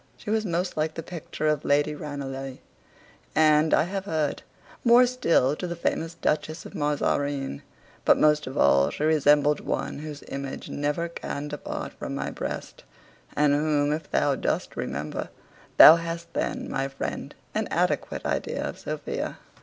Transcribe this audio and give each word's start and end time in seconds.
She 0.17 0.31
was 0.31 0.47
most 0.47 0.77
like 0.77 0.95
the 0.95 1.03
picture 1.03 1.47
of 1.47 1.63
Lady 1.63 1.93
Ranelagh: 1.93 2.57
and, 3.35 3.71
I 3.71 3.83
have 3.83 4.05
heard, 4.05 4.41
more 4.83 5.05
still 5.05 5.55
to 5.55 5.67
the 5.67 5.75
famous 5.75 6.15
dutchess 6.15 6.65
of 6.65 6.73
Mazarine; 6.73 7.61
but 8.03 8.17
most 8.17 8.47
of 8.47 8.57
all 8.57 8.89
she 8.89 9.03
resembled 9.03 9.59
one 9.59 9.99
whose 9.99 10.23
image 10.29 10.71
never 10.71 11.07
can 11.07 11.49
depart 11.49 11.93
from 11.93 12.15
my 12.15 12.31
breast, 12.31 12.83
and 13.35 13.53
whom, 13.53 13.93
if 13.93 14.09
thou 14.09 14.33
dost 14.33 14.75
remember, 14.75 15.29
thou 15.77 15.97
hast 15.97 16.33
then, 16.33 16.67
my 16.67 16.87
friend, 16.87 17.35
an 17.53 17.67
adequate 17.69 18.25
idea 18.25 18.67
of 18.67 18.79
Sophia. 18.79 19.37